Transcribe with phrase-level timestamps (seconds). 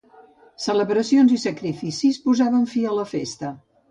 [0.63, 3.55] Celebracions i sacrificis posaven fi a la festa.